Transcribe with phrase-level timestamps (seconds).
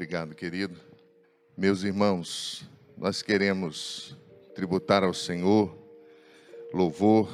[0.00, 0.80] Obrigado, querido.
[1.54, 4.16] Meus irmãos, nós queremos
[4.54, 5.76] tributar ao Senhor
[6.72, 7.28] louvor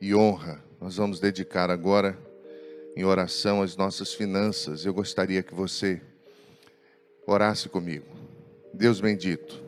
[0.00, 0.60] e honra.
[0.80, 2.18] Nós vamos dedicar agora
[2.96, 4.84] em oração as nossas finanças.
[4.84, 6.02] Eu gostaria que você
[7.24, 8.08] orasse comigo.
[8.72, 9.62] Deus bendito,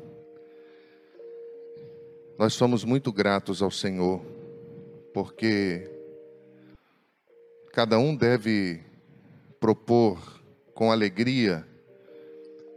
[2.36, 4.20] nós somos muito gratos ao Senhor,
[5.14, 5.88] porque
[7.72, 8.82] cada um deve
[9.60, 10.42] propor
[10.74, 11.64] com alegria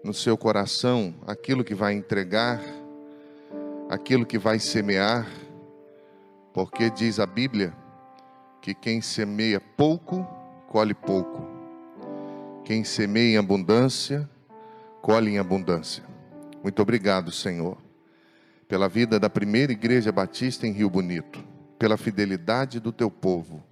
[0.03, 2.61] no seu coração aquilo que vai entregar,
[3.89, 5.27] aquilo que vai semear,
[6.53, 7.73] porque diz a Bíblia
[8.61, 10.27] que quem semeia pouco,
[10.67, 11.47] colhe pouco.
[12.63, 14.29] Quem semeia em abundância,
[15.01, 16.03] colhe em abundância.
[16.63, 17.77] Muito obrigado, Senhor,
[18.67, 21.43] pela vida da primeira igreja batista em Rio Bonito,
[21.77, 23.63] pela fidelidade do teu povo.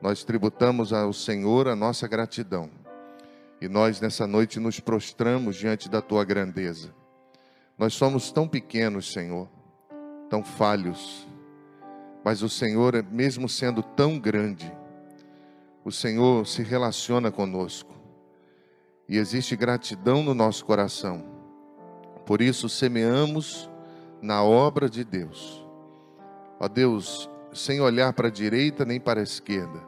[0.00, 2.81] Nós tributamos ao Senhor a nossa gratidão
[3.62, 6.92] e nós nessa noite nos prostramos diante da tua grandeza.
[7.78, 9.48] Nós somos tão pequenos, Senhor,
[10.28, 11.28] tão falhos,
[12.24, 14.70] mas o Senhor, mesmo sendo tão grande,
[15.84, 17.94] o Senhor se relaciona conosco
[19.08, 21.24] e existe gratidão no nosso coração.
[22.26, 23.70] Por isso, semeamos
[24.20, 25.64] na obra de Deus.
[26.58, 29.80] Ó Deus, sem olhar para a direita nem para a esquerda,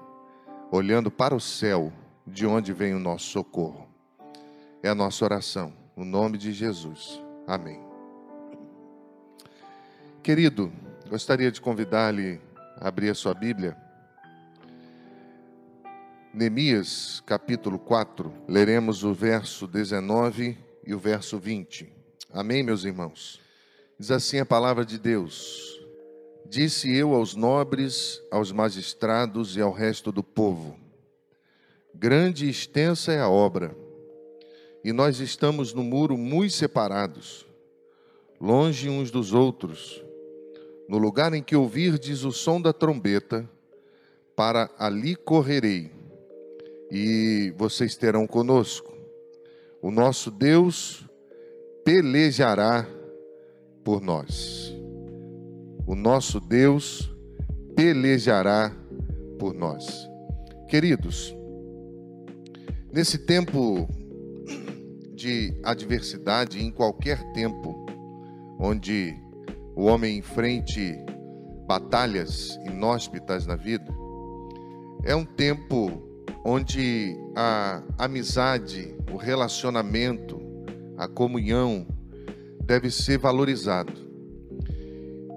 [0.70, 1.92] olhando para o céu
[2.26, 3.88] de onde vem o nosso socorro.
[4.82, 7.22] É a nossa oração, no nome de Jesus.
[7.46, 7.80] Amém.
[10.22, 10.72] Querido,
[11.08, 12.40] gostaria de convidar-lhe
[12.76, 13.76] a abrir a sua Bíblia.
[16.32, 21.92] Neemias, capítulo 4, leremos o verso 19 e o verso 20.
[22.32, 23.40] Amém, meus irmãos?
[23.98, 25.80] Diz assim a palavra de Deus:
[26.46, 30.76] Disse eu aos nobres, aos magistrados e ao resto do povo:
[31.94, 33.76] Grande e extensa é a obra,
[34.82, 37.46] e nós estamos no muro muito separados,
[38.40, 40.04] longe uns dos outros,
[40.88, 43.48] no lugar em que ouvirdes o som da trombeta,
[44.34, 45.92] para ali correrei,
[46.90, 48.92] e vocês terão conosco.
[49.80, 51.08] O nosso Deus
[51.84, 52.86] pelejará
[53.84, 54.74] por nós.
[55.86, 57.14] O nosso Deus
[57.76, 58.74] pelejará
[59.38, 60.08] por nós.
[60.68, 61.36] Queridos,
[62.94, 63.88] Nesse tempo
[65.16, 67.84] de adversidade, em qualquer tempo,
[68.56, 69.12] onde
[69.74, 70.96] o homem enfrente
[71.66, 73.92] batalhas inóspitas na vida,
[75.02, 76.08] é um tempo
[76.44, 80.40] onde a amizade, o relacionamento,
[80.96, 81.88] a comunhão
[82.64, 83.92] deve ser valorizado.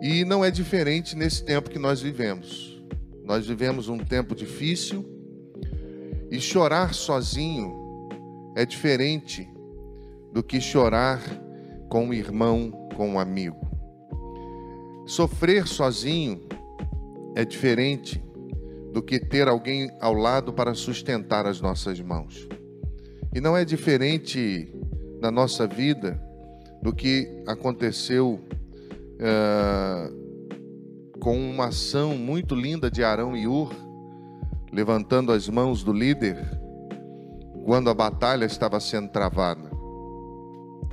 [0.03, 2.79] E não é diferente nesse tempo que nós vivemos.
[3.24, 5.03] Nós vivemos um tempo difícil,
[6.29, 7.73] e chorar sozinho
[8.55, 9.47] é diferente
[10.33, 11.21] do que chorar
[11.89, 13.57] com um irmão, com um amigo.
[15.05, 16.41] Sofrer sozinho
[17.35, 18.23] é diferente
[18.91, 22.47] do que ter alguém ao lado para sustentar as nossas mãos.
[23.33, 24.73] E não é diferente
[25.21, 26.21] na nossa vida
[26.81, 28.39] do que aconteceu
[29.21, 33.86] uh, com uma ação muito linda de Arão e Ur
[34.77, 36.38] levantando as mãos do líder
[37.65, 39.71] quando a batalha estava sendo travada.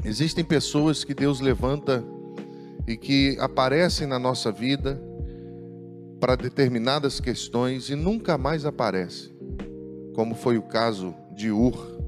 [0.03, 2.03] Existem pessoas que Deus levanta
[2.89, 4.99] e que aparecem na nossa vida
[6.19, 9.37] para determinadas questões e nunca mais aparecem,
[10.15, 11.99] como foi o caso de Ur.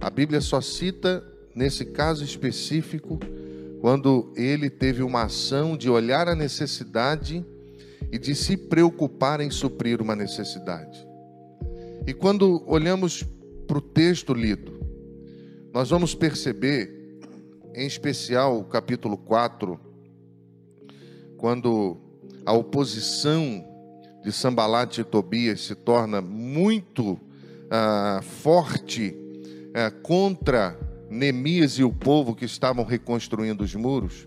[0.00, 1.22] A Bíblia só cita
[1.54, 3.20] nesse caso específico
[3.80, 7.46] quando ele teve uma ação de olhar a necessidade
[8.10, 11.06] e de se preocupar em suprir uma necessidade.
[12.06, 13.24] E quando olhamos
[13.66, 14.78] para o texto lido,
[15.72, 17.18] nós vamos perceber,
[17.74, 19.78] em especial o capítulo 4,
[21.36, 21.98] quando
[22.44, 23.64] a oposição
[24.22, 27.18] de Sambalat e Tobias se torna muito
[27.70, 29.14] ah, forte
[29.74, 30.78] ah, contra
[31.10, 34.26] Neemias e o povo que estavam reconstruindo os muros,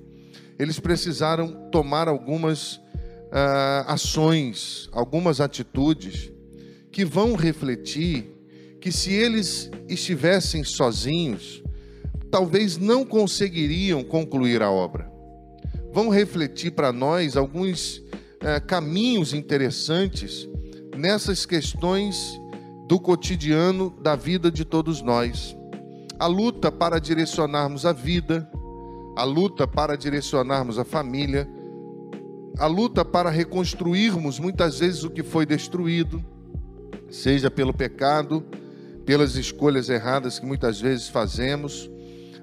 [0.57, 2.81] eles precisaram tomar algumas
[3.29, 6.31] uh, ações, algumas atitudes
[6.91, 8.35] que vão refletir
[8.81, 11.61] que se eles estivessem sozinhos,
[12.31, 15.11] talvez não conseguiriam concluir a obra.
[15.91, 20.47] Vão refletir para nós alguns uh, caminhos interessantes
[20.95, 22.39] nessas questões
[22.87, 25.55] do cotidiano da vida de todos nós.
[26.17, 28.49] A luta para direcionarmos a vida,
[29.15, 31.47] a luta para direcionarmos a família,
[32.59, 36.23] a luta para reconstruirmos muitas vezes o que foi destruído,
[37.09, 38.43] seja pelo pecado,
[39.05, 41.89] pelas escolhas erradas que muitas vezes fazemos,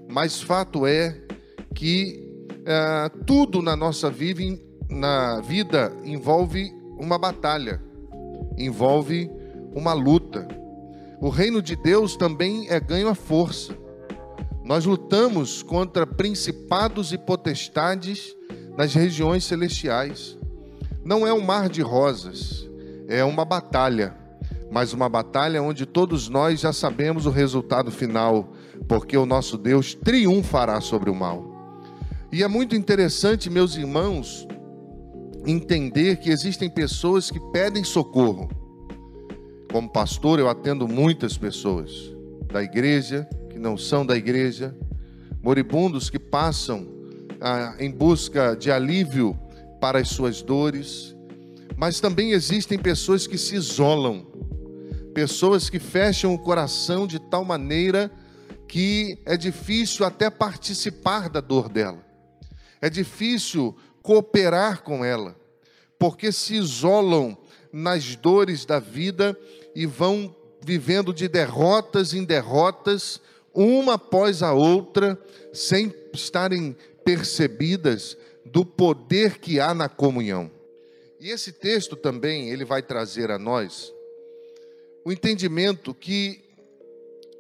[0.09, 1.21] mas fato é
[1.75, 2.27] que
[2.65, 4.59] é, tudo na nossa vida,
[4.89, 7.83] na vida envolve uma batalha,
[8.57, 9.31] envolve
[9.75, 10.49] uma luta.
[11.21, 13.77] O reino de Deus também é ganho à força.
[14.65, 18.35] Nós lutamos contra principados e potestades
[18.77, 20.37] nas regiões celestiais.
[21.05, 22.69] Não é um mar de rosas,
[23.09, 24.15] é uma batalha,
[24.71, 28.53] mas uma batalha onde todos nós já sabemos o resultado final,
[28.89, 31.55] porque o nosso Deus triunfará sobre o mal.
[32.33, 34.47] E é muito interessante, meus irmãos,
[35.47, 38.51] entender que existem pessoas que pedem socorro.
[39.73, 42.13] Como pastor, eu atendo muitas pessoas
[42.53, 44.77] da igreja, que não são da igreja,
[45.41, 46.96] moribundos que passam
[47.41, 49.39] ah, em busca de alívio
[49.81, 51.15] para as suas dores,
[51.77, 54.27] mas também existem pessoas que se isolam,
[55.15, 58.11] pessoas que fecham o coração de tal maneira
[58.69, 62.05] que é difícil até participar da dor dela.
[62.81, 65.37] É difícil cooperar com ela,
[65.99, 67.37] porque se isolam
[67.73, 69.39] nas dores da vida
[69.75, 73.21] e vão vivendo de derrotas em derrotas,
[73.55, 75.19] uma após a outra,
[75.53, 80.51] sem estarem percebidas do poder que há na comunhão.
[81.21, 83.95] E esse texto também ele vai trazer a nós
[85.05, 86.43] o entendimento que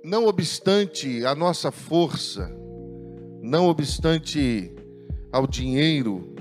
[0.04, 2.48] não obstante a nossa força,
[3.42, 4.72] não obstante
[5.32, 6.32] ao dinheiro,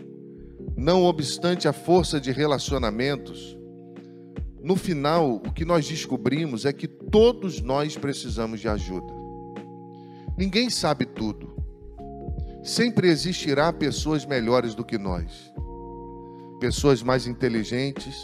[0.77, 3.57] não obstante a força de relacionamentos,
[4.61, 9.11] no final o que nós descobrimos é que todos nós precisamos de ajuda.
[10.37, 11.54] Ninguém sabe tudo.
[12.65, 15.53] Sempre existirá pessoas melhores do que nós.
[16.59, 18.23] Pessoas mais inteligentes,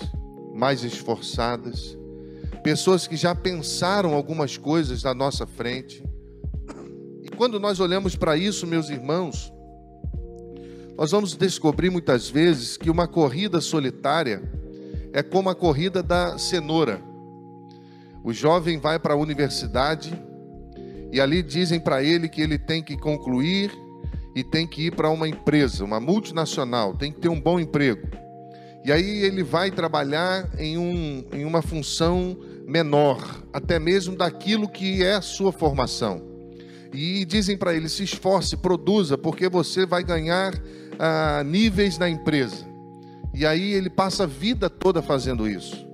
[0.52, 1.96] mais esforçadas,
[2.64, 6.04] pessoas que já pensaram algumas coisas na nossa frente.
[7.22, 9.54] E quando nós olhamos para isso, meus irmãos,
[10.98, 14.42] nós vamos descobrir muitas vezes que uma corrida solitária
[15.14, 17.00] é como a corrida da cenoura.
[18.24, 20.20] O jovem vai para a universidade
[21.12, 23.72] e ali dizem para ele que ele tem que concluir
[24.36, 28.08] e tem que ir para uma empresa, uma multinacional, tem que ter um bom emprego.
[28.84, 35.04] E aí ele vai trabalhar em, um, em uma função menor, até mesmo daquilo que
[35.04, 36.22] é a sua formação.
[36.94, 40.54] E dizem para ele: se esforce, produza, porque você vai ganhar
[40.98, 42.66] ah, níveis na empresa.
[43.34, 45.88] E aí ele passa a vida toda fazendo isso,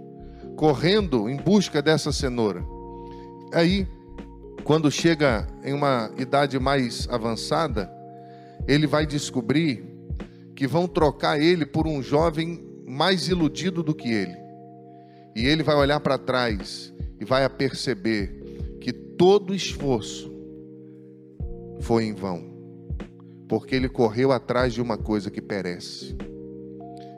[0.56, 2.63] correndo em busca dessa cenoura.
[3.54, 3.88] Aí
[4.68, 7.89] quando chega em uma idade mais avançada,
[8.68, 9.84] ele vai descobrir
[10.56, 14.36] que vão trocar ele por um jovem mais iludido do que ele.
[15.36, 20.31] E ele vai olhar para trás e vai perceber que todo esforço
[21.80, 22.44] foi em vão,
[23.48, 26.16] porque ele correu atrás de uma coisa que perece.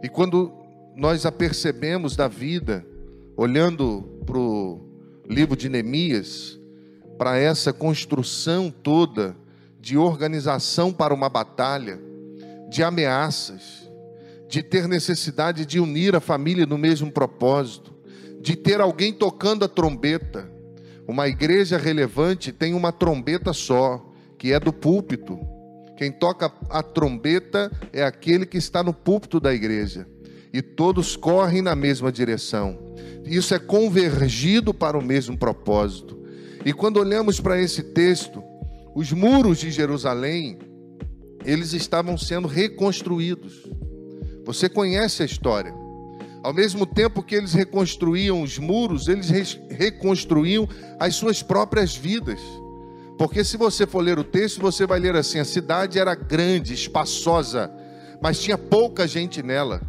[0.03, 0.51] E quando
[0.95, 2.85] nós apercebemos da vida,
[3.37, 4.81] olhando para o
[5.27, 6.59] livro de Neemias,
[7.17, 9.35] para essa construção toda
[9.79, 11.99] de organização para uma batalha,
[12.69, 13.89] de ameaças,
[14.47, 17.93] de ter necessidade de unir a família no mesmo propósito,
[18.41, 20.49] de ter alguém tocando a trombeta.
[21.07, 24.05] Uma igreja relevante tem uma trombeta só,
[24.37, 25.39] que é do púlpito.
[25.97, 30.07] Quem toca a trombeta é aquele que está no púlpito da igreja.
[30.51, 32.95] E todos correm na mesma direção.
[33.25, 36.17] Isso é convergido para o mesmo propósito.
[36.65, 38.41] E quando olhamos para esse texto,
[38.99, 40.59] os muros de Jerusalém,
[41.45, 43.65] eles estavam sendo reconstruídos.
[44.45, 45.73] Você conhece a história.
[46.43, 50.67] Ao mesmo tempo que eles reconstruíam os muros, eles reconstruíam
[50.99, 52.41] as suas próprias vidas.
[53.17, 56.73] Porque se você for ler o texto, você vai ler assim: a cidade era grande,
[56.73, 57.71] espaçosa,
[58.21, 59.81] mas tinha pouca gente nela.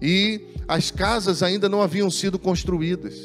[0.00, 3.24] E as casas ainda não haviam sido construídas.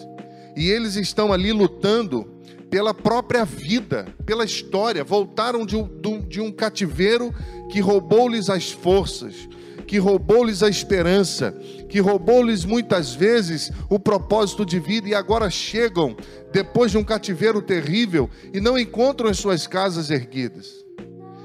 [0.55, 2.36] E eles estão ali lutando
[2.69, 5.03] pela própria vida, pela história.
[5.03, 5.87] Voltaram de um,
[6.27, 7.33] de um cativeiro
[7.69, 9.47] que roubou-lhes as forças,
[9.85, 11.51] que roubou-lhes a esperança,
[11.89, 16.15] que roubou-lhes muitas vezes o propósito de vida e agora chegam
[16.51, 20.85] depois de um cativeiro terrível e não encontram as suas casas erguidas.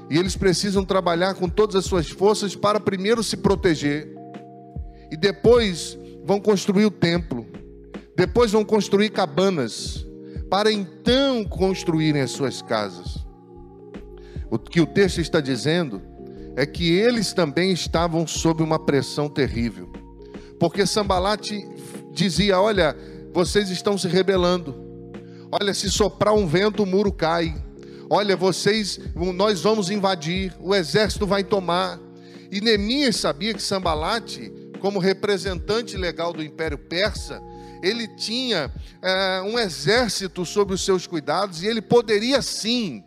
[0.09, 4.07] E eles precisam trabalhar com todas as suas forças para primeiro se proteger
[5.09, 7.47] e depois vão construir o templo,
[8.15, 10.05] depois vão construir cabanas
[10.53, 13.25] para então construírem as suas casas.
[14.51, 15.99] O que o texto está dizendo
[16.55, 19.91] é que eles também estavam sob uma pressão terrível.
[20.59, 21.67] Porque Sambalate
[22.11, 22.95] dizia: Olha,
[23.33, 24.75] vocês estão se rebelando.
[25.51, 27.55] Olha, se soprar um vento, o muro cai.
[28.07, 28.99] Olha, vocês,
[29.33, 31.99] nós vamos invadir, o exército vai tomar.
[32.51, 37.41] E Neemias sabia que Sambalate, como representante legal do Império Persa,
[37.83, 38.71] ele tinha
[39.01, 43.03] é, um exército sob os seus cuidados e ele poderia sim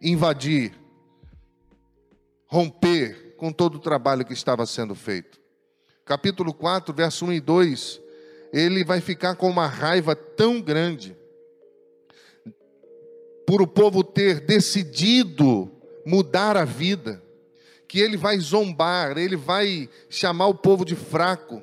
[0.00, 0.72] invadir,
[2.46, 5.38] romper com todo o trabalho que estava sendo feito.
[6.06, 8.00] Capítulo 4, verso 1 e 2,
[8.54, 11.14] ele vai ficar com uma raiva tão grande
[13.46, 15.70] por o povo ter decidido
[16.06, 17.22] mudar a vida,
[17.86, 21.62] que ele vai zombar, ele vai chamar o povo de fraco,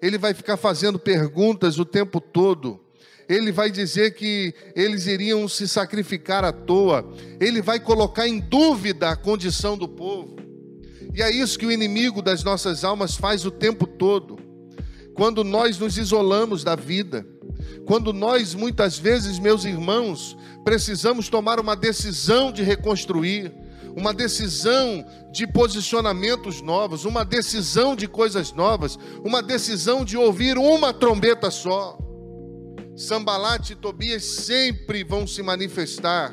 [0.00, 2.80] ele vai ficar fazendo perguntas o tempo todo,
[3.28, 9.10] ele vai dizer que eles iriam se sacrificar à toa, ele vai colocar em dúvida
[9.10, 10.36] a condição do povo.
[11.14, 14.38] E é isso que o inimigo das nossas almas faz o tempo todo.
[15.14, 17.26] Quando nós nos isolamos da vida,
[17.84, 23.52] quando nós muitas vezes, meus irmãos, precisamos tomar uma decisão de reconstruir,
[23.98, 30.94] uma decisão de posicionamentos novos, uma decisão de coisas novas, uma decisão de ouvir uma
[30.94, 31.98] trombeta só.
[32.96, 36.32] Sambalate e Tobias sempre vão se manifestar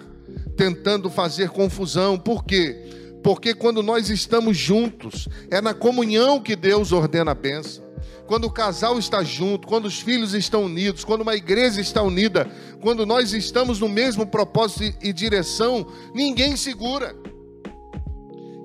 [0.55, 2.19] tentando fazer confusão.
[2.19, 2.83] Por quê?
[3.23, 7.83] Porque quando nós estamos juntos, é na comunhão que Deus ordena a bênção.
[8.27, 12.47] Quando o casal está junto, quando os filhos estão unidos, quando uma igreja está unida,
[12.79, 17.15] quando nós estamos no mesmo propósito e direção, ninguém segura.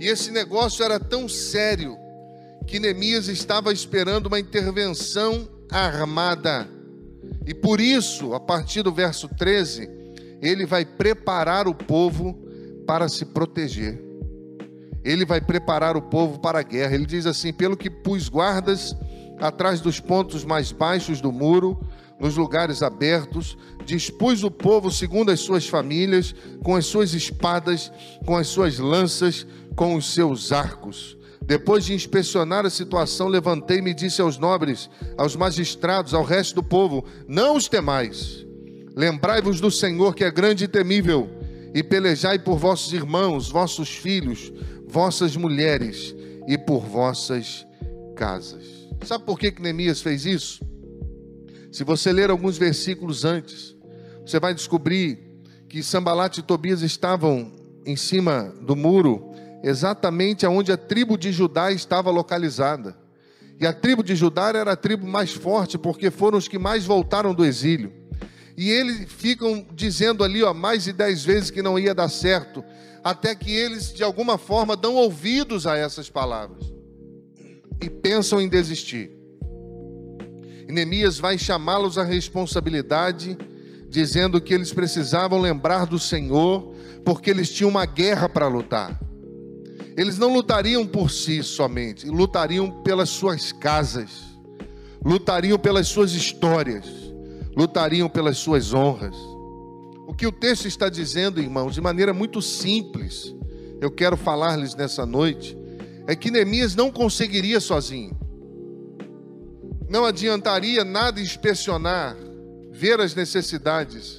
[0.00, 1.95] E esse negócio era tão sério
[2.66, 6.66] que Neemias estava esperando uma intervenção armada.
[7.47, 9.90] E por isso, a partir do verso 13,
[10.40, 12.33] ele vai preparar o povo
[12.87, 14.02] para se proteger.
[15.04, 16.95] Ele vai preparar o povo para a guerra.
[16.95, 18.97] Ele diz assim: pelo que pus guardas
[19.38, 21.78] atrás dos pontos mais baixos do muro,
[22.19, 27.90] nos lugares abertos, dispus o povo segundo as suas famílias, com as suas espadas,
[28.26, 29.47] com as suas lanças,
[29.81, 31.17] com os seus arcos.
[31.41, 36.63] Depois de inspecionar a situação, levantei-me e disse aos nobres, aos magistrados, ao resto do
[36.63, 38.47] povo: Não os temais.
[38.95, 41.31] Lembrai-vos do Senhor, que é grande e temível,
[41.73, 44.53] e pelejai por vossos irmãos, vossos filhos,
[44.87, 46.15] vossas mulheres
[46.47, 47.67] e por vossas
[48.15, 48.87] casas.
[49.03, 50.63] Sabe por que, que Neemias fez isso?
[51.73, 53.75] Se você ler alguns versículos antes,
[54.27, 57.51] você vai descobrir que Sambalat e Tobias estavam
[57.87, 59.30] em cima do muro
[59.62, 62.97] exatamente aonde a tribo de Judá estava localizada.
[63.61, 66.85] E a tribo de Judá era a tribo mais forte, porque foram os que mais
[66.85, 67.93] voltaram do exílio.
[68.57, 72.64] E eles ficam dizendo ali, ó, mais de dez vezes que não ia dar certo,
[73.05, 76.73] até que eles, de alguma forma, dão ouvidos a essas palavras
[77.81, 79.11] e pensam em desistir.
[80.69, 83.37] E Neemias vai chamá-los à responsabilidade,
[83.88, 86.75] dizendo que eles precisavam lembrar do Senhor,
[87.05, 89.10] porque eles tinham uma guerra para lutar.
[90.00, 94.11] Eles não lutariam por si somente, lutariam pelas suas casas,
[95.04, 96.87] lutariam pelas suas histórias,
[97.54, 99.14] lutariam pelas suas honras.
[100.09, 103.35] O que o texto está dizendo, irmãos, de maneira muito simples,
[103.78, 105.54] eu quero falar-lhes nessa noite,
[106.07, 108.19] é que Neemias não conseguiria sozinho.
[109.87, 112.16] Não adiantaria nada inspecionar,
[112.73, 114.16] ver as necessidades,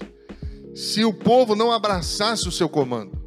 [0.76, 3.21] se o povo não abraçasse o seu comando.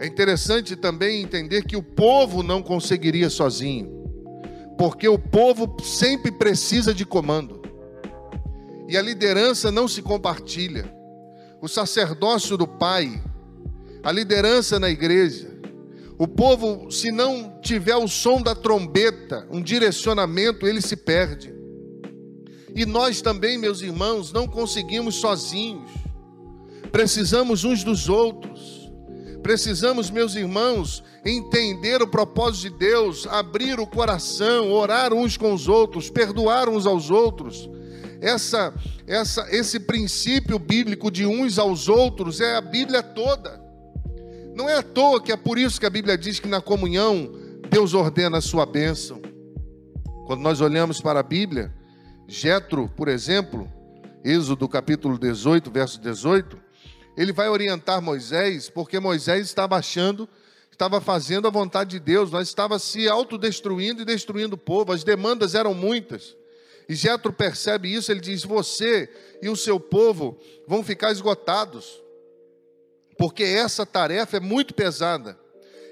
[0.00, 3.90] É interessante também entender que o povo não conseguiria sozinho,
[4.76, 7.62] porque o povo sempre precisa de comando,
[8.88, 10.92] e a liderança não se compartilha.
[11.62, 13.22] O sacerdócio do Pai,
[14.02, 15.54] a liderança na igreja,
[16.18, 21.52] o povo, se não tiver o som da trombeta, um direcionamento, ele se perde.
[22.74, 25.90] E nós também, meus irmãos, não conseguimos sozinhos,
[26.90, 28.73] precisamos uns dos outros.
[29.44, 35.68] Precisamos, meus irmãos, entender o propósito de Deus, abrir o coração, orar uns com os
[35.68, 37.68] outros, perdoar uns aos outros.
[38.22, 38.72] Essa,
[39.06, 43.62] essa, esse princípio bíblico de uns aos outros é a Bíblia toda.
[44.56, 47.30] Não é à toa que é por isso que a Bíblia diz que na comunhão
[47.68, 49.20] Deus ordena a sua bênção.
[50.26, 51.70] Quando nós olhamos para a Bíblia,
[52.26, 53.70] Jetro, por exemplo,
[54.24, 56.63] Êxodo capítulo 18, verso 18,
[57.16, 60.28] ele vai orientar Moisés, porque Moisés estava achando,
[60.70, 65.04] estava fazendo a vontade de Deus, mas estava se autodestruindo e destruindo o povo, as
[65.04, 66.36] demandas eram muitas.
[66.88, 69.08] E Jetro percebe isso, ele diz: Você
[69.40, 72.02] e o seu povo vão ficar esgotados,
[73.16, 75.38] porque essa tarefa é muito pesada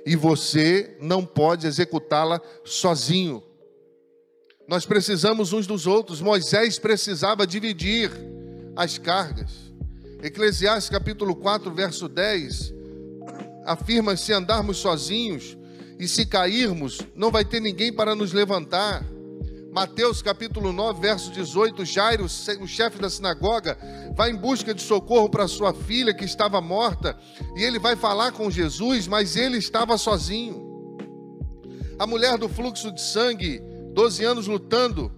[0.04, 3.42] e você não pode executá-la sozinho.
[4.66, 6.20] Nós precisamos uns dos outros.
[6.20, 8.10] Moisés precisava dividir
[8.76, 9.71] as cargas.
[10.22, 12.72] Eclesiastes capítulo 4, verso 10,
[13.64, 15.58] afirma: se andarmos sozinhos
[15.98, 19.04] e se cairmos, não vai ter ninguém para nos levantar.
[19.72, 23.76] Mateus capítulo 9, verso 18, Jairo, o chefe da sinagoga,
[24.14, 27.18] vai em busca de socorro para sua filha que estava morta,
[27.56, 30.62] e ele vai falar com Jesus, mas ele estava sozinho.
[31.98, 33.60] A mulher do fluxo de sangue,
[33.92, 35.10] 12 anos lutando,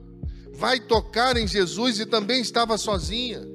[0.52, 3.53] vai tocar em Jesus e também estava sozinha.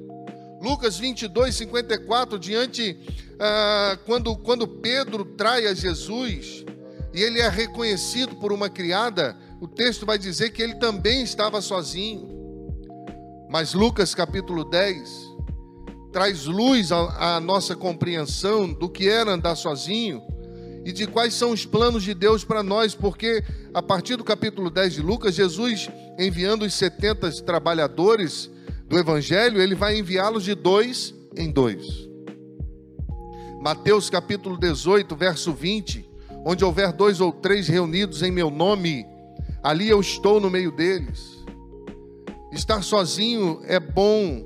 [0.60, 2.98] Lucas 22, 54, diante,
[3.38, 6.64] ah, quando, quando Pedro trai a Jesus,
[7.12, 11.60] e ele é reconhecido por uma criada, o texto vai dizer que ele também estava
[11.60, 12.28] sozinho.
[13.48, 15.30] Mas Lucas capítulo 10
[16.12, 20.22] traz luz à, nossa compreensão do que era andar sozinho
[20.84, 24.70] e de quais são os planos de Deus para nós, porque a partir do capítulo
[24.70, 25.88] 10 de Lucas, Jesus
[26.18, 28.50] enviando os 70 trabalhadores
[28.90, 32.08] do evangelho, ele vai enviá-los de dois em dois.
[33.60, 36.04] Mateus capítulo 18, verso 20,
[36.44, 39.06] onde houver dois ou três reunidos em meu nome,
[39.62, 41.38] ali eu estou no meio deles.
[42.50, 44.44] Estar sozinho é bom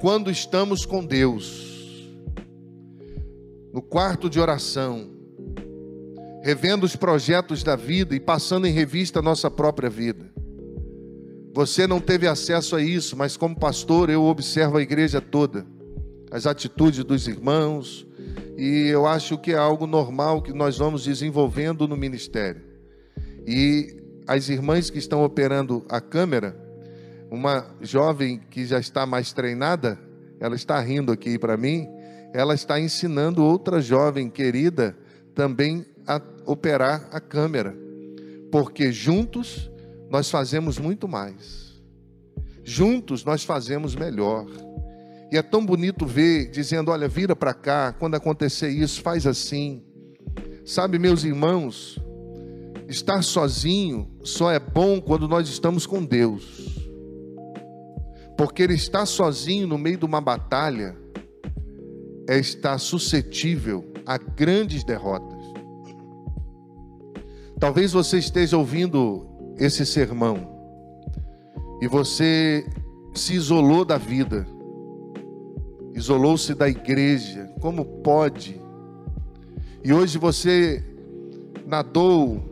[0.00, 2.10] quando estamos com Deus.
[3.72, 5.08] No quarto de oração,
[6.42, 10.37] revendo os projetos da vida e passando em revista a nossa própria vida.
[11.58, 15.66] Você não teve acesso a isso, mas como pastor eu observo a igreja toda,
[16.30, 18.06] as atitudes dos irmãos,
[18.56, 22.62] e eu acho que é algo normal que nós vamos desenvolvendo no ministério.
[23.44, 26.56] E as irmãs que estão operando a câmera,
[27.28, 29.98] uma jovem que já está mais treinada,
[30.38, 31.88] ela está rindo aqui para mim,
[32.32, 34.96] ela está ensinando outra jovem querida
[35.34, 37.76] também a operar a câmera,
[38.48, 39.68] porque juntos
[40.10, 41.80] nós fazemos muito mais,
[42.64, 44.46] juntos nós fazemos melhor.
[45.30, 49.84] E é tão bonito ver dizendo: olha, vira para cá, quando acontecer isso, faz assim.
[50.64, 51.98] Sabe, meus irmãos,
[52.88, 56.88] Estar sozinho só é bom quando nós estamos com Deus.
[58.34, 60.96] Porque ele estar sozinho no meio de uma batalha
[62.26, 65.36] é estar suscetível a grandes derrotas.
[67.60, 69.26] Talvez você esteja ouvindo
[69.58, 70.58] esse sermão
[71.80, 72.66] e você
[73.14, 74.46] se isolou da vida,
[75.94, 78.60] isolou-se da igreja, como pode?
[79.84, 80.84] E hoje você
[81.66, 82.42] nadou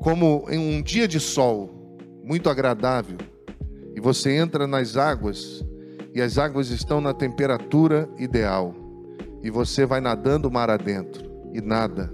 [0.00, 1.70] como em um dia de sol
[2.24, 3.18] muito agradável,
[3.94, 5.64] e você entra nas águas,
[6.14, 8.74] e as águas estão na temperatura ideal,
[9.42, 12.12] e você vai nadando mar adentro, e nada,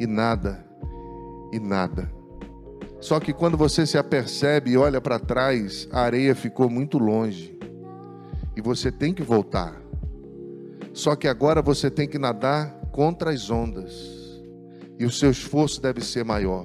[0.00, 0.64] e nada,
[1.52, 2.13] e nada.
[3.04, 7.54] Só que quando você se apercebe e olha para trás, a areia ficou muito longe,
[8.56, 9.78] e você tem que voltar.
[10.94, 13.92] Só que agora você tem que nadar contra as ondas,
[14.98, 16.64] e o seu esforço deve ser maior.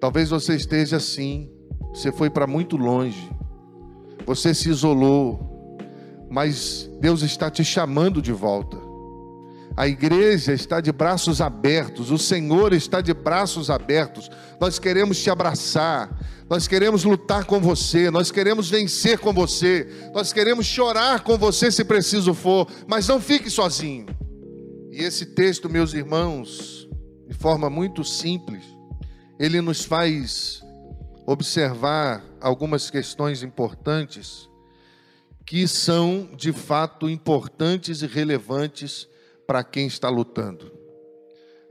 [0.00, 1.48] Talvez você esteja assim,
[1.94, 3.30] você foi para muito longe,
[4.26, 5.78] você se isolou,
[6.28, 8.76] mas Deus está te chamando de volta.
[9.76, 14.30] A igreja está de braços abertos, o Senhor está de braços abertos.
[14.60, 16.10] Nós queremos te abraçar,
[16.48, 21.70] nós queremos lutar com você, nós queremos vencer com você, nós queremos chorar com você
[21.70, 24.06] se preciso for, mas não fique sozinho.
[24.90, 26.86] E esse texto, meus irmãos,
[27.26, 28.62] de forma muito simples,
[29.38, 30.62] ele nos faz
[31.26, 34.50] observar algumas questões importantes
[35.46, 39.08] que são de fato importantes e relevantes
[39.46, 40.72] para quem está lutando.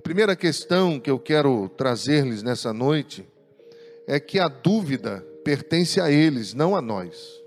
[0.03, 3.27] Primeira questão que eu quero trazer-lhes nessa noite
[4.07, 7.41] é que a dúvida pertence a eles, não a nós.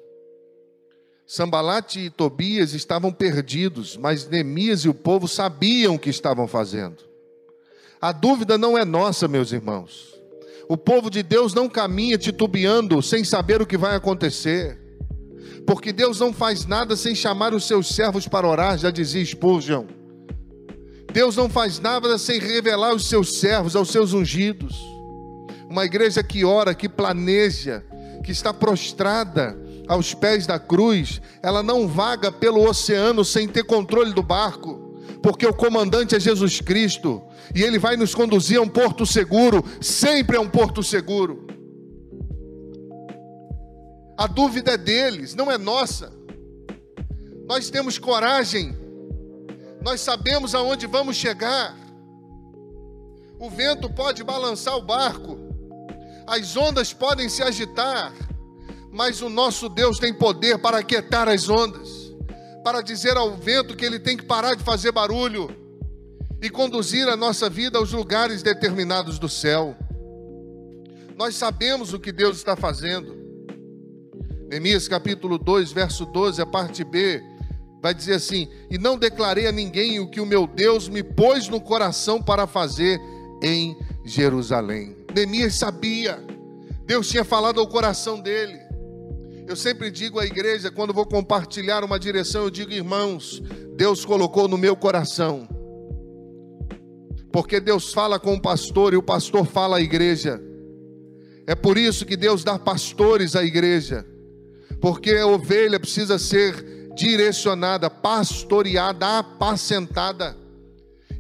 [1.27, 7.03] Sambalate e Tobias estavam perdidos, mas Neemias e o povo sabiam o que estavam fazendo.
[8.01, 10.15] A dúvida não é nossa, meus irmãos.
[10.69, 14.79] O povo de Deus não caminha titubeando, sem saber o que vai acontecer.
[15.67, 19.87] Porque Deus não faz nada sem chamar os seus servos para orar, já dizia Spurgeon.
[21.14, 24.77] Deus não faz nada sem revelar os seus servos, aos seus ungidos.
[25.70, 27.85] Uma igreja que ora, que planeja,
[28.24, 29.57] que está prostrada
[29.88, 34.85] aos pés da cruz, ela não vaga pelo oceano sem ter controle do barco
[35.24, 37.22] porque o comandante é Jesus Cristo
[37.55, 41.46] e ele vai nos conduzir a um porto seguro, sempre é um porto seguro.
[44.18, 46.12] A dúvida é deles, não é nossa.
[47.48, 48.77] Nós temos coragem,
[49.85, 51.77] nós sabemos aonde vamos chegar.
[53.38, 55.38] O vento pode balançar o barco,
[56.27, 58.11] as ondas podem se agitar,
[58.90, 62.14] mas o nosso Deus tem poder para aquietar as ondas,
[62.64, 65.55] para dizer ao vento que ele tem que parar de fazer barulho
[66.40, 69.77] e conduzir a nossa vida aos lugares determinados do céu.
[71.14, 73.14] Nós sabemos o que Deus está fazendo.
[74.49, 77.23] Neemias capítulo 2, verso 12, a parte B,
[77.85, 81.49] vai dizer assim: E não declarei a ninguém o que o meu Deus me pôs
[81.51, 82.99] no coração para fazer
[83.42, 84.97] em Jerusalém.
[85.14, 86.18] Neemias sabia,
[86.87, 88.59] Deus tinha falado ao coração dele.
[89.47, 93.42] Eu sempre digo à igreja, quando vou compartilhar uma direção, eu digo, irmãos,
[93.77, 95.47] Deus colocou no meu coração.
[97.31, 100.40] Porque Deus fala com o pastor e o pastor fala à igreja.
[101.47, 104.07] É por isso que Deus dá pastores à igreja.
[104.81, 110.37] Porque a ovelha precisa ser direcionada, pastoreada, apacentada.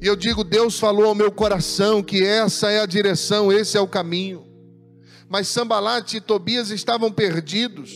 [0.00, 3.80] E eu digo, Deus falou ao meu coração que essa é a direção, esse é
[3.80, 4.44] o caminho.
[5.28, 7.92] Mas Sambalate e Tobias estavam perdidos,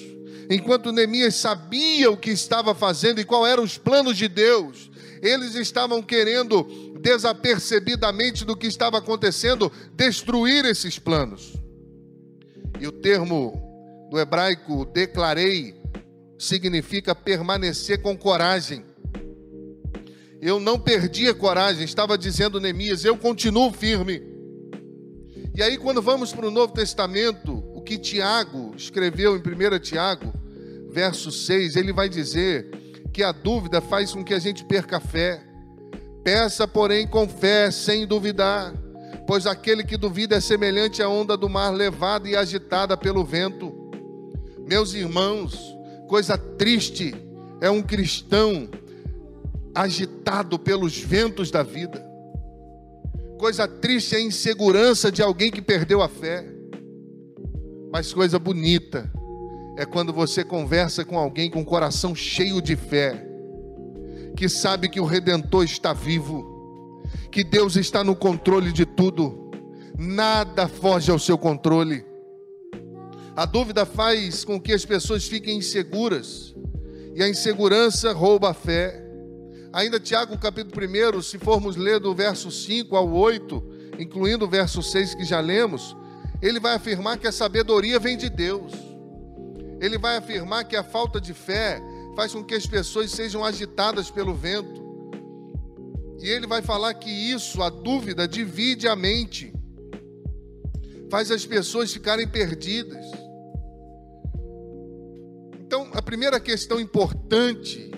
[0.51, 4.91] enquanto Neemias sabia o que estava fazendo e qual eram os planos de Deus.
[5.21, 6.65] Eles estavam querendo,
[7.01, 11.53] desapercebidamente do que estava acontecendo, destruir esses planos.
[12.81, 15.78] E o termo do hebraico declarei
[16.39, 18.85] significa permanecer com coragem.
[20.41, 24.23] Eu não perdi a coragem, estava dizendo Neemias, eu continuo firme.
[25.55, 30.33] E aí, quando vamos para o Novo Testamento, o que Tiago escreveu em 1 Tiago,
[30.91, 32.71] verso 6, ele vai dizer
[33.13, 35.43] que a dúvida faz com que a gente perca a fé.
[36.23, 38.73] Peça, porém, com fé, sem duvidar,
[39.27, 43.75] pois aquele que duvida é semelhante à onda do mar levada e agitada pelo vento.
[44.65, 45.77] Meus irmãos,
[46.09, 47.15] coisa triste
[47.61, 48.67] é um cristão
[49.75, 52.05] agitado pelos ventos da vida.
[53.39, 56.45] Coisa triste é a insegurança de alguém que perdeu a fé.
[57.93, 59.09] Mas coisa bonita
[59.77, 63.25] é quando você conversa com alguém com o coração cheio de fé,
[64.35, 69.51] que sabe que o redentor está vivo, que Deus está no controle de tudo,
[69.97, 72.08] nada foge ao seu controle.
[73.39, 76.53] A dúvida faz com que as pessoas fiquem inseguras,
[77.15, 79.01] e a insegurança rouba a fé.
[79.73, 80.85] Ainda Tiago, capítulo
[81.17, 85.39] 1, se formos ler do verso 5 ao 8, incluindo o verso 6 que já
[85.39, 85.97] lemos,
[86.43, 88.73] ele vai afirmar que a sabedoria vem de Deus.
[89.81, 91.81] Ele vai afirmar que a falta de fé
[92.17, 94.83] faz com que as pessoas sejam agitadas pelo vento.
[96.21, 99.55] E ele vai falar que isso, a dúvida, divide a mente,
[101.09, 103.28] faz as pessoas ficarem perdidas.
[106.09, 107.91] Primeira questão importante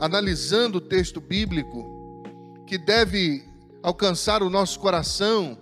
[0.00, 2.24] analisando o texto bíblico,
[2.66, 3.44] que deve
[3.82, 5.58] alcançar o nosso coração,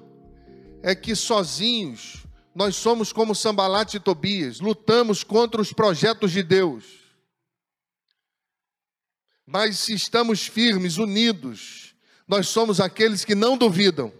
[0.85, 6.85] é que sozinhos nós somos como Sambalate e Tobias, lutamos contra os projetos de Deus.
[9.45, 11.93] Mas se estamos firmes, unidos,
[12.29, 14.13] nós somos aqueles que não duvidam,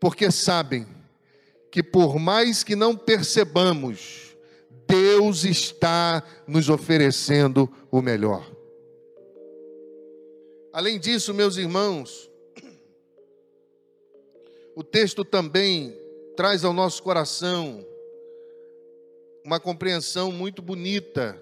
[0.00, 0.86] porque sabem
[1.72, 4.23] que por mais que não percebamos,
[5.24, 8.46] Deus está nos oferecendo o melhor.
[10.70, 12.30] Além disso, meus irmãos,
[14.76, 15.98] o texto também
[16.36, 17.82] traz ao nosso coração
[19.42, 21.40] uma compreensão muito bonita,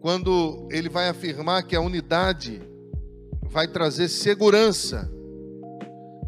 [0.00, 2.60] quando ele vai afirmar que a unidade
[3.44, 5.10] vai trazer segurança.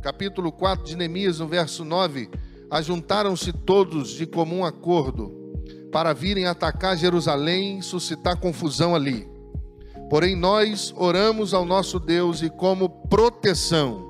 [0.03, 2.31] Capítulo 4 de Neemias, no verso 9:
[2.71, 5.45] Ajuntaram-se todos de comum acordo
[5.93, 9.29] para virem atacar Jerusalém e suscitar confusão ali.
[10.11, 14.05] Porém, nós oramos ao nosso Deus e, como proteção,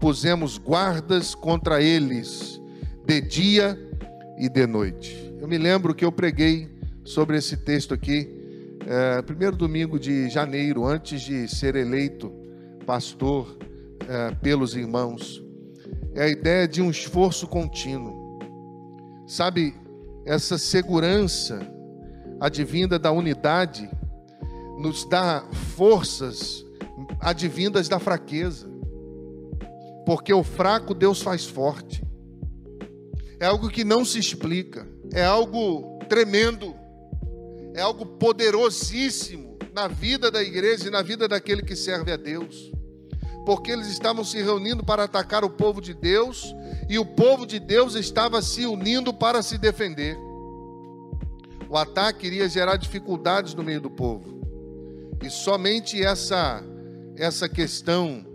[0.00, 2.60] pusemos guardas contra eles,
[3.06, 3.78] de dia
[4.36, 5.32] e de noite.
[5.40, 6.68] Eu me lembro que eu preguei
[7.04, 8.28] sobre esse texto aqui,
[8.86, 12.32] é, primeiro domingo de janeiro, antes de ser eleito
[12.84, 13.56] pastor
[14.08, 15.42] é, pelos irmãos.
[16.14, 18.38] É a ideia de um esforço contínuo.
[19.26, 19.74] Sabe,
[20.26, 21.60] essa segurança
[22.40, 23.88] advinda da unidade
[24.78, 25.44] nos dá
[25.76, 26.64] forças
[27.20, 28.70] advindas da fraqueza.
[30.04, 32.04] Porque o fraco Deus faz forte.
[33.38, 36.74] É algo que não se explica, é algo tremendo,
[37.74, 42.70] é algo poderosíssimo na vida da igreja e na vida daquele que serve a Deus.
[43.44, 46.54] Porque eles estavam se reunindo para atacar o povo de Deus
[46.88, 50.16] e o povo de Deus estava se unindo para se defender.
[51.68, 54.40] O ataque iria gerar dificuldades no meio do povo.
[55.22, 56.62] E somente essa,
[57.16, 58.26] essa questão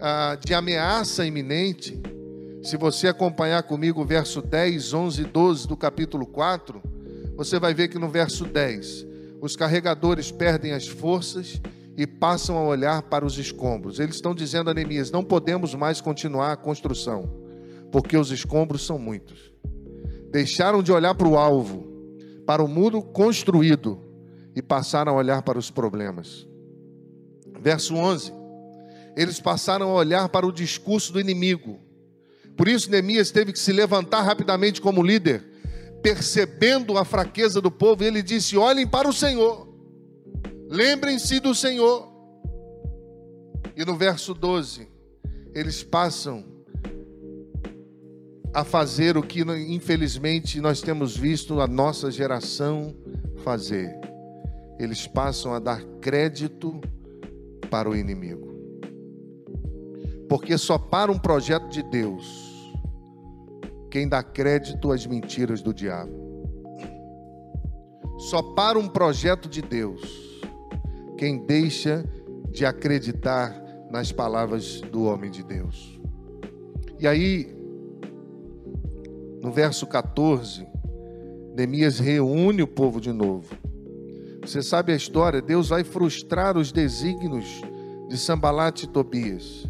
[0.00, 2.00] ah, de ameaça iminente
[2.62, 6.82] Se você acompanhar comigo o verso 10, 11 e 12 do capítulo 4,
[7.36, 9.06] você vai ver que no verso 10,
[9.40, 11.60] os carregadores perdem as forças
[11.96, 13.98] e passam a olhar para os escombros.
[13.98, 17.28] Eles estão dizendo a Neemias: não podemos mais continuar a construção,
[17.90, 19.52] porque os escombros são muitos.
[20.30, 21.86] Deixaram de olhar para o alvo,
[22.46, 24.00] para o muro construído
[24.54, 26.46] e passaram a olhar para os problemas.
[27.60, 28.44] Verso 11:
[29.16, 31.80] eles passaram a olhar para o discurso do inimigo.
[32.56, 35.42] Por isso, Neemias teve que se levantar rapidamente como líder,
[36.02, 39.68] percebendo a fraqueza do povo, e ele disse: Olhem para o Senhor,
[40.74, 42.12] lembrem-se do Senhor.
[43.76, 44.88] E no verso 12,
[45.54, 46.44] eles passam
[48.52, 52.94] a fazer o que, infelizmente, nós temos visto a nossa geração
[53.42, 53.98] fazer.
[54.78, 56.80] Eles passam a dar crédito
[57.70, 58.52] para o inimigo.
[60.28, 62.52] Porque só para um projeto de Deus
[63.90, 66.24] quem dá crédito às mentiras do diabo.
[68.18, 70.33] Só para um projeto de Deus
[71.16, 72.04] quem deixa
[72.50, 76.00] de acreditar nas palavras do homem de Deus.
[76.98, 77.54] E aí,
[79.42, 80.66] no verso 14,
[81.56, 83.54] Neemias reúne o povo de novo.
[84.42, 87.62] Você sabe a história, Deus vai frustrar os desígnios
[88.08, 89.66] de Sambalat e Tobias.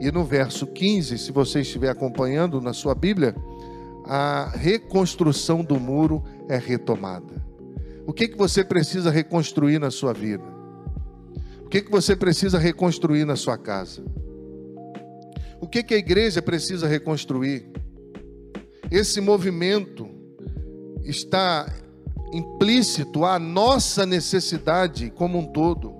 [0.00, 3.34] E no verso 15, se você estiver acompanhando na sua Bíblia,
[4.04, 7.44] a reconstrução do muro é retomada.
[8.06, 10.55] O que, que você precisa reconstruir na sua vida?
[11.66, 14.00] O que, que você precisa reconstruir na sua casa?
[15.60, 17.68] O que, que a igreja precisa reconstruir?
[18.88, 20.08] Esse movimento
[21.02, 21.66] está
[22.32, 25.92] implícito à nossa necessidade como um todo.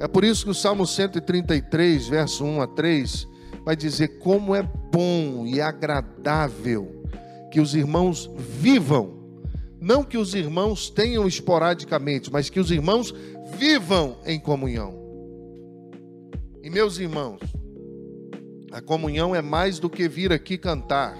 [0.00, 3.28] É por isso que o Salmo 133, verso 1 a 3,
[3.66, 7.04] vai dizer como é bom e agradável
[7.52, 9.23] que os irmãos vivam.
[9.84, 13.14] Não que os irmãos tenham esporadicamente, mas que os irmãos
[13.58, 14.98] vivam em comunhão.
[16.62, 17.42] E meus irmãos,
[18.72, 21.14] a comunhão é mais do que vir aqui cantar.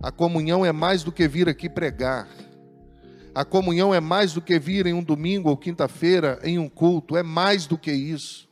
[0.00, 2.28] A comunhão é mais do que vir aqui pregar.
[3.34, 7.16] A comunhão é mais do que vir em um domingo ou quinta-feira em um culto,
[7.16, 8.48] é mais do que isso.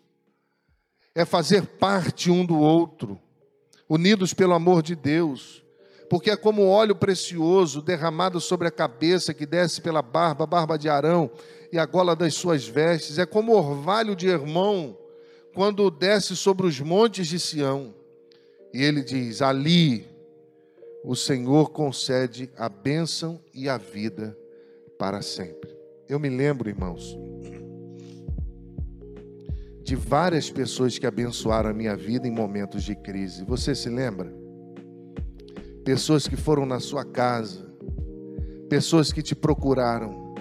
[1.14, 3.16] É fazer parte um do outro,
[3.88, 5.62] unidos pelo amor de Deus,
[6.08, 10.88] porque é como óleo precioso derramado sobre a cabeça que desce pela barba, barba de
[10.88, 11.30] Arão
[11.70, 14.96] e a gola das suas vestes, é como orvalho de Hermão
[15.54, 17.94] quando desce sobre os montes de Sião.
[18.72, 20.06] E ele diz: Ali
[21.04, 24.36] o Senhor concede a bênção e a vida
[24.98, 25.76] para sempre.
[26.08, 27.18] Eu me lembro, irmãos,
[29.82, 33.44] de várias pessoas que abençoaram a minha vida em momentos de crise.
[33.44, 34.47] Você se lembra?
[35.88, 37.66] Pessoas que foram na sua casa,
[38.68, 40.35] pessoas que te procuraram,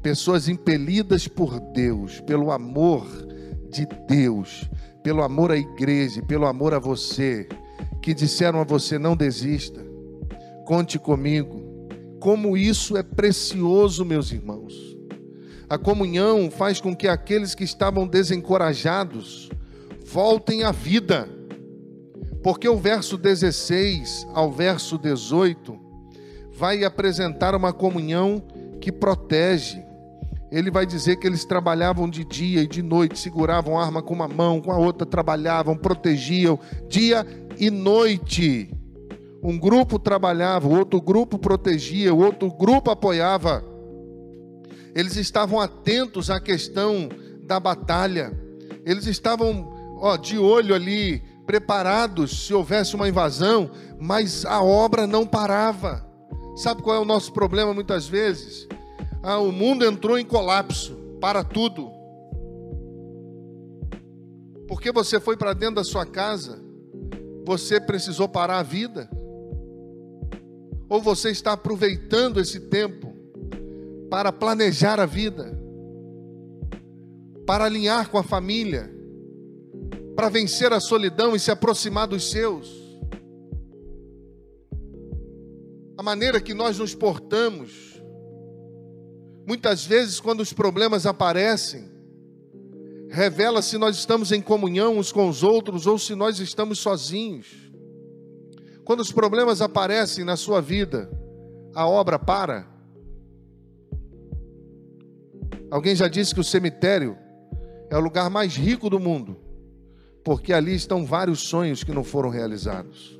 [0.00, 3.04] pessoas impelidas por Deus, pelo amor
[3.68, 4.70] de Deus,
[5.02, 7.48] pelo amor à igreja, pelo amor a você,
[8.00, 9.84] que disseram a você: não desista,
[10.64, 11.88] conte comigo,
[12.20, 14.96] como isso é precioso, meus irmãos.
[15.68, 19.50] A comunhão faz com que aqueles que estavam desencorajados
[20.06, 21.28] voltem à vida.
[22.42, 25.78] Porque o verso 16 ao verso 18
[26.52, 28.42] vai apresentar uma comunhão
[28.80, 29.82] que protege.
[30.50, 34.12] Ele vai dizer que eles trabalhavam de dia e de noite, seguravam a arma com
[34.12, 37.26] uma mão, com a outra trabalhavam, protegiam, dia
[37.58, 38.70] e noite.
[39.42, 43.64] Um grupo trabalhava, o outro grupo protegia, o outro grupo apoiava.
[44.94, 47.08] Eles estavam atentos à questão
[47.44, 48.32] da batalha.
[48.84, 55.26] Eles estavam ó, de olho ali, preparados se houvesse uma invasão, mas a obra não
[55.26, 56.02] parava.
[56.56, 58.66] Sabe qual é o nosso problema muitas vezes?
[59.22, 61.90] Ah, o mundo entrou em colapso, para tudo.
[64.66, 66.58] Porque você foi para dentro da sua casa,
[67.44, 69.10] você precisou parar a vida.
[70.88, 73.14] Ou você está aproveitando esse tempo
[74.08, 75.52] para planejar a vida,
[77.46, 79.01] para alinhar com a família,
[80.14, 82.82] para vencer a solidão e se aproximar dos seus?
[85.96, 88.02] A maneira que nós nos portamos,
[89.46, 91.90] muitas vezes, quando os problemas aparecem,
[93.08, 97.70] revela se nós estamos em comunhão uns com os outros ou se nós estamos sozinhos.
[98.84, 101.10] Quando os problemas aparecem na sua vida,
[101.74, 102.66] a obra para.
[105.70, 107.16] Alguém já disse que o cemitério
[107.90, 109.36] é o lugar mais rico do mundo,
[110.24, 113.18] porque ali estão vários sonhos que não foram realizados.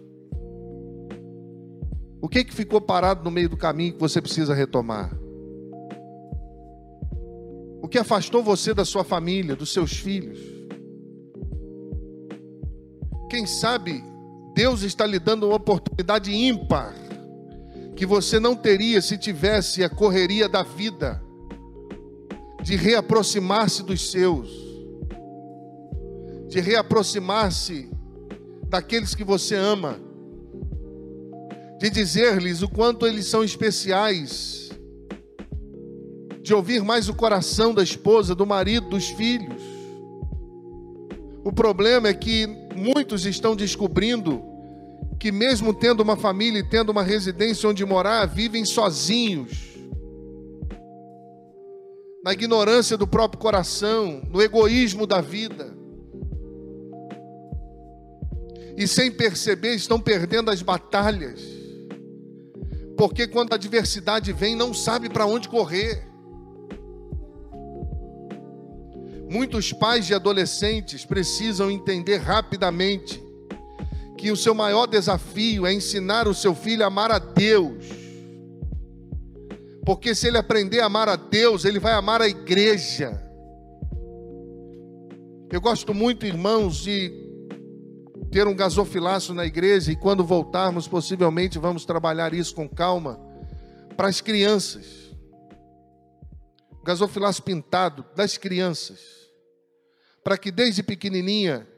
[2.20, 5.12] O que, que ficou parado no meio do caminho que você precisa retomar?
[7.82, 10.38] O que afastou você da sua família, dos seus filhos?
[13.28, 14.04] Quem sabe
[14.54, 16.94] Deus está lhe dando uma oportunidade ímpar
[17.96, 21.22] que você não teria se tivesse a correria da vida
[22.62, 24.48] de reaproximar-se dos seus,
[26.52, 27.88] de reaproximar-se
[28.68, 29.98] daqueles que você ama
[31.78, 34.70] de dizer-lhes o quanto eles são especiais,
[36.42, 39.62] de ouvir mais o coração da esposa, do marido, dos filhos.
[41.42, 44.40] O problema é que muitos estão descobrindo
[45.18, 49.72] que, mesmo tendo uma família e tendo uma residência onde morar, vivem sozinhos,
[52.22, 55.81] na ignorância do próprio coração, no egoísmo da vida.
[58.76, 61.62] E sem perceber, estão perdendo as batalhas
[63.02, 66.06] porque quando a adversidade vem, não sabe para onde correr.
[69.28, 73.20] Muitos pais de adolescentes precisam entender rapidamente
[74.16, 77.84] que o seu maior desafio é ensinar o seu filho a amar a Deus.
[79.84, 83.20] Porque se ele aprender a amar a Deus, ele vai amar a igreja.
[85.50, 87.21] Eu gosto muito, irmãos, de
[88.32, 93.20] ter um gasofilaço na igreja e quando voltarmos, possivelmente vamos trabalhar isso com calma
[93.94, 95.12] para as crianças.
[96.82, 99.00] Gasofilaço pintado das crianças.
[100.24, 101.68] Para que desde pequenininha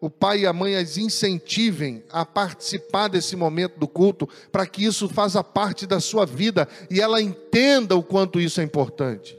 [0.00, 4.84] o pai e a mãe as incentivem a participar desse momento do culto, para que
[4.84, 9.38] isso faça parte da sua vida e ela entenda o quanto isso é importante.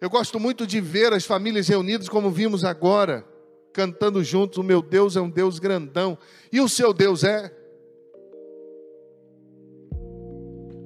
[0.00, 3.33] Eu gosto muito de ver as famílias reunidas, como vimos agora
[3.74, 6.16] cantando juntos: O meu Deus é um Deus grandão.
[6.50, 7.52] E o seu Deus é?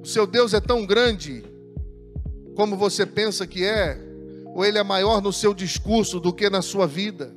[0.02, 1.44] O seu Deus é tão grande
[2.56, 3.96] como você pensa que é?
[4.46, 7.32] Ou ele é maior no seu discurso do que na sua vida?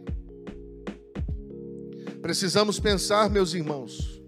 [2.21, 4.19] Precisamos pensar, meus irmãos.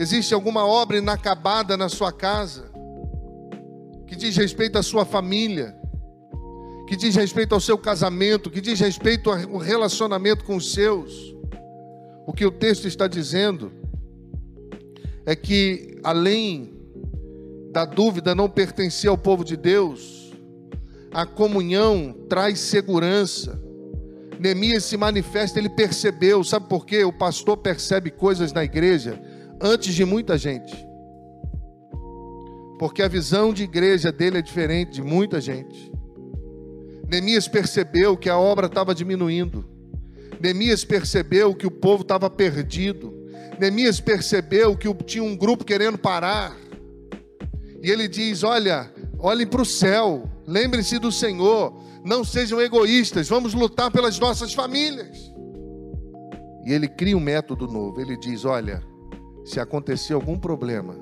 [0.00, 2.70] Existe alguma obra inacabada na sua casa
[4.06, 5.76] que diz respeito à sua família?
[6.86, 11.34] Que diz respeito ao seu casamento, que diz respeito ao relacionamento com os seus.
[12.26, 13.72] O que o texto está dizendo
[15.24, 16.74] é que, além
[17.72, 20.32] da dúvida não pertencer ao povo de Deus,
[21.12, 23.60] a comunhão traz segurança.
[24.38, 27.04] Neemias se manifesta, ele percebeu, sabe por quê?
[27.04, 29.20] O pastor percebe coisas na igreja
[29.60, 30.74] antes de muita gente.
[32.78, 35.95] Porque a visão de igreja dele é diferente de muita gente.
[37.08, 39.64] Neemias percebeu que a obra estava diminuindo.
[40.40, 43.14] Neemias percebeu que o povo estava perdido.
[43.58, 46.56] Neemias percebeu que tinha um grupo querendo parar.
[47.82, 53.54] E ele diz: Olha, olhem para o céu, lembrem-se do Senhor, não sejam egoístas, vamos
[53.54, 55.32] lutar pelas nossas famílias.
[56.64, 58.00] E ele cria um método novo.
[58.00, 58.82] Ele diz: Olha,
[59.44, 60.96] se acontecer algum problema,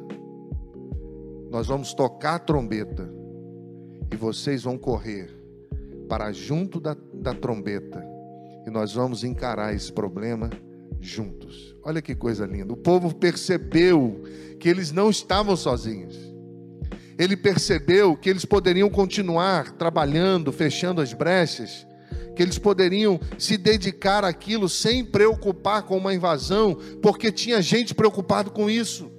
[1.50, 3.10] nós vamos tocar a trombeta
[4.12, 5.33] e vocês vão correr
[6.32, 8.14] junto da, da trombeta
[8.66, 10.50] e nós vamos encarar esse problema
[11.00, 11.76] juntos.
[11.82, 12.72] Olha que coisa linda.
[12.72, 14.22] O povo percebeu
[14.58, 16.16] que eles não estavam sozinhos.
[17.18, 21.86] Ele percebeu que eles poderiam continuar trabalhando, fechando as brechas,
[22.34, 28.50] que eles poderiam se dedicar àquilo sem preocupar com uma invasão, porque tinha gente preocupado
[28.50, 29.12] com isso.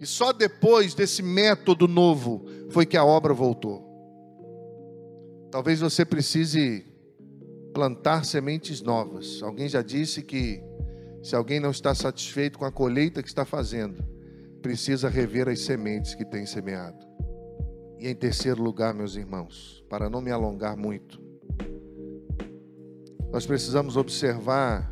[0.00, 3.91] E só depois desse método novo foi que a obra voltou.
[5.52, 6.82] Talvez você precise
[7.74, 9.42] plantar sementes novas.
[9.42, 10.62] Alguém já disse que
[11.22, 14.02] se alguém não está satisfeito com a colheita que está fazendo,
[14.62, 17.06] precisa rever as sementes que tem semeado.
[17.98, 21.20] E em terceiro lugar, meus irmãos, para não me alongar muito,
[23.30, 24.90] nós precisamos observar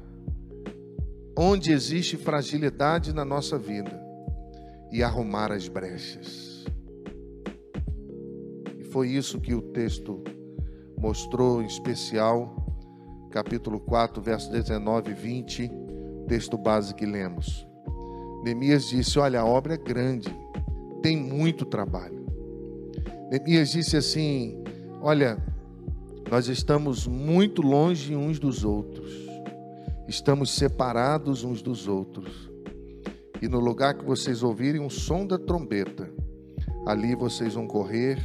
[1.38, 3.98] onde existe fragilidade na nossa vida
[4.92, 6.66] e arrumar as brechas.
[8.78, 10.22] E foi isso que o texto
[11.00, 12.54] mostrou em especial,
[13.30, 15.70] capítulo 4, verso 19 e 20,
[16.28, 17.66] texto base que lemos.
[18.44, 20.28] Neemias disse: Olha, a obra é grande,
[21.02, 22.26] tem muito trabalho.
[23.30, 24.62] Neemias disse assim:
[25.00, 25.42] Olha,
[26.30, 29.10] nós estamos muito longe uns dos outros,
[30.06, 32.50] estamos separados uns dos outros.
[33.40, 36.12] E no lugar que vocês ouvirem o som da trombeta,
[36.86, 38.22] ali vocês vão correr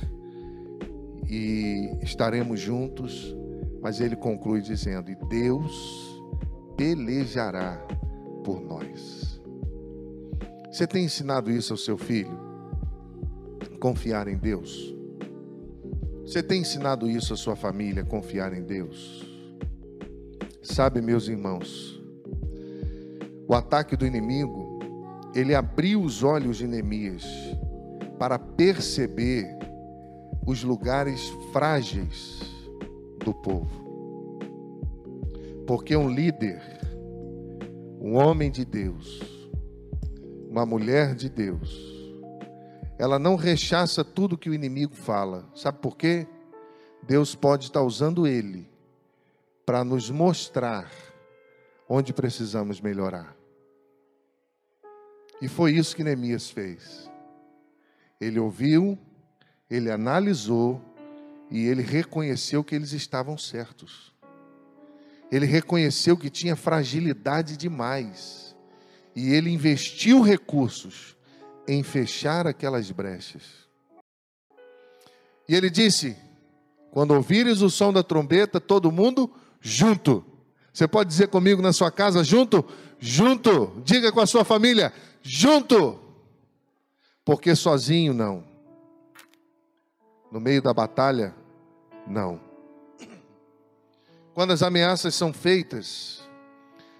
[1.27, 3.35] e estaremos juntos,
[3.81, 6.23] Mas ele conclui dizendo: E Deus
[6.75, 7.77] pelejará
[8.43, 9.39] por nós.
[10.71, 12.37] Você tem ensinado isso ao seu filho?
[13.79, 14.95] Confiar em Deus?
[16.25, 19.23] Você tem ensinado isso à sua família, confiar em Deus?
[20.63, 22.01] Sabe, meus irmãos,
[23.47, 24.79] o ataque do inimigo,
[25.35, 27.23] ele abriu os olhos de Neemias
[28.17, 29.54] para perceber
[30.45, 32.39] os lugares frágeis
[33.23, 33.83] do povo.
[35.65, 36.61] Porque um líder,
[37.99, 39.19] um homem de Deus,
[40.49, 41.95] uma mulher de Deus,
[42.97, 45.49] ela não rechaça tudo que o inimigo fala.
[45.55, 46.27] Sabe por quê?
[47.03, 48.69] Deus pode estar usando ele
[49.65, 50.91] para nos mostrar
[51.89, 53.35] onde precisamos melhorar.
[55.41, 57.11] E foi isso que Neemias fez.
[58.21, 58.97] Ele ouviu,
[59.69, 60.81] ele analisou
[61.49, 64.13] e ele reconheceu que eles estavam certos.
[65.31, 68.55] Ele reconheceu que tinha fragilidade demais.
[69.15, 71.15] E ele investiu recursos
[71.67, 73.43] em fechar aquelas brechas.
[75.47, 76.15] E ele disse:
[76.91, 80.23] Quando ouvires o som da trombeta, todo mundo junto.
[80.71, 82.65] Você pode dizer comigo na sua casa, junto?
[82.99, 83.81] Junto.
[83.83, 84.91] Diga com a sua família,
[85.21, 85.97] junto.
[87.23, 88.54] Porque sozinho não.
[90.35, 91.33] No meio da batalha,
[92.05, 92.41] não.
[94.33, 96.27] Quando as ameaças são feitas,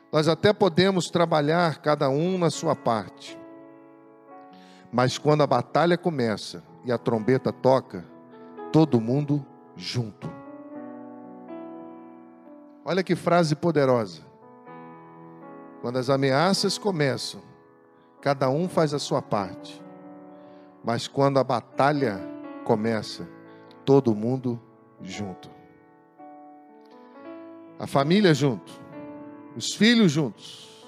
[0.10, 3.38] nós até podemos trabalhar cada um na sua parte.
[4.90, 8.06] Mas quando a batalha começa e a trombeta toca,
[8.72, 10.32] todo mundo junto.
[12.86, 14.22] Olha que frase poderosa.
[15.82, 17.42] Quando as ameaças começam,
[18.22, 19.84] cada um faz a sua parte.
[20.82, 22.34] Mas quando a batalha
[22.66, 23.26] começa,
[23.86, 24.62] todo mundo
[25.02, 25.50] junto.
[27.80, 28.74] A família junto,
[29.56, 30.86] os filhos juntos,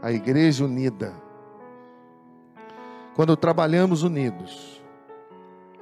[0.00, 1.14] a igreja unida.
[3.14, 4.82] Quando trabalhamos unidos,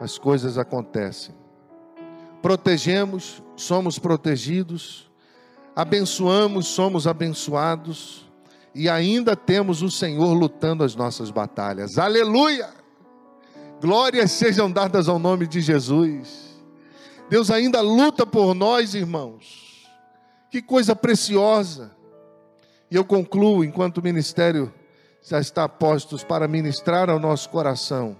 [0.00, 1.34] as coisas acontecem.
[2.42, 5.10] Protegemos, somos protegidos
[5.74, 8.30] abençoamos, somos abençoados
[8.74, 11.98] e ainda temos o Senhor lutando as nossas batalhas.
[11.98, 12.79] Aleluia!
[13.80, 16.60] Glórias sejam dadas ao nome de Jesus.
[17.28, 19.88] Deus ainda luta por nós, irmãos.
[20.50, 21.90] Que coisa preciosa.
[22.90, 24.72] E eu concluo, enquanto o ministério
[25.22, 28.16] já está postos para ministrar ao nosso coração,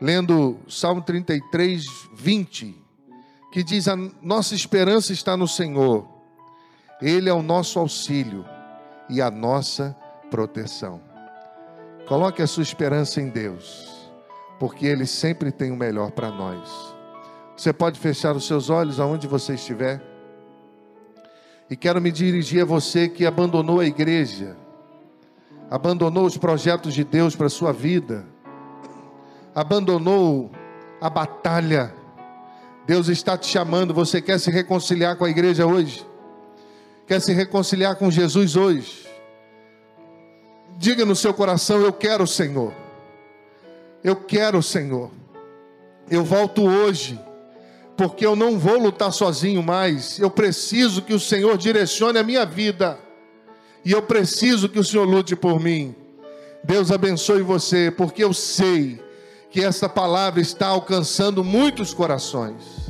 [0.00, 1.84] lendo Salmo 33,
[2.14, 2.76] 20,
[3.52, 6.12] que diz: A nossa esperança está no Senhor
[7.02, 8.44] ele é o nosso auxílio
[9.08, 9.96] e a nossa
[10.30, 11.00] proteção.
[12.06, 13.91] Coloque a sua esperança em Deus,
[14.62, 16.94] porque Ele sempre tem o melhor para nós.
[17.56, 20.00] Você pode fechar os seus olhos aonde você estiver.
[21.68, 24.56] E quero me dirigir a você que abandonou a igreja,
[25.68, 28.24] abandonou os projetos de Deus para a sua vida,
[29.52, 30.48] abandonou
[31.00, 31.92] a batalha.
[32.86, 36.06] Deus está te chamando, você quer se reconciliar com a igreja hoje?
[37.04, 39.08] quer se reconciliar com Jesus hoje,
[40.78, 42.81] diga no seu coração: Eu quero Senhor.
[44.02, 45.10] Eu quero o Senhor.
[46.10, 47.18] Eu volto hoje,
[47.96, 50.18] porque eu não vou lutar sozinho mais.
[50.18, 52.98] Eu preciso que o Senhor direcione a minha vida.
[53.84, 55.94] E eu preciso que o Senhor lute por mim.
[56.64, 59.00] Deus abençoe você, porque eu sei
[59.50, 62.81] que essa palavra está alcançando muitos corações.